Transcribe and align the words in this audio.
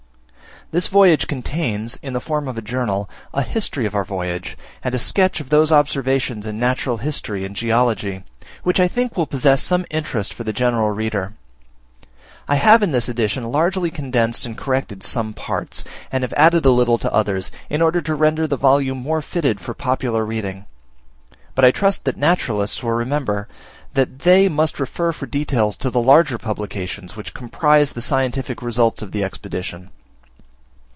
This 0.71 0.87
volume 0.87 1.17
contains, 1.17 1.99
in 2.01 2.13
the 2.13 2.21
form 2.21 2.47
of 2.47 2.57
a 2.57 2.61
Journal, 2.61 3.09
a 3.33 3.41
history 3.41 3.85
of 3.85 3.93
our 3.93 4.05
voyage, 4.05 4.57
and 4.81 4.95
a 4.95 4.99
sketch 4.99 5.41
of 5.41 5.49
those 5.49 5.69
observations 5.69 6.47
in 6.47 6.59
Natural 6.59 6.95
History 6.95 7.43
and 7.43 7.53
Geology, 7.53 8.23
which 8.63 8.79
I 8.79 8.87
think 8.87 9.17
will 9.17 9.25
possess 9.27 9.61
some 9.61 9.85
interest 9.91 10.33
for 10.33 10.45
the 10.45 10.53
general 10.53 10.89
reader. 10.91 11.33
I 12.47 12.55
have 12.55 12.81
in 12.81 12.93
this 12.93 13.09
edition 13.09 13.43
largely 13.51 13.91
condensed 13.91 14.45
and 14.45 14.57
corrected 14.57 15.03
some 15.03 15.33
parts, 15.33 15.83
and 16.09 16.23
have 16.23 16.31
added 16.37 16.65
a 16.65 16.71
little 16.71 16.97
to 16.99 17.13
others, 17.13 17.51
in 17.69 17.81
order 17.81 17.99
to 18.03 18.15
render 18.15 18.47
the 18.47 18.55
volume 18.55 18.99
more 18.99 19.21
fitted 19.21 19.59
for 19.59 19.73
popular 19.73 20.23
reading; 20.25 20.67
but 21.53 21.65
I 21.65 21.71
trust 21.71 22.05
that 22.05 22.15
naturalists 22.15 22.81
will 22.81 22.93
remember, 22.93 23.49
that 23.93 24.19
they 24.19 24.47
must 24.47 24.79
refer 24.79 25.11
for 25.11 25.25
details 25.25 25.75
to 25.77 25.89
the 25.89 26.01
larger 26.01 26.37
publications 26.37 27.17
which 27.17 27.33
comprise 27.33 27.91
the 27.91 28.01
scientific 28.01 28.61
results 28.61 29.01
of 29.01 29.11
the 29.11 29.25
Expedition. 29.25 29.89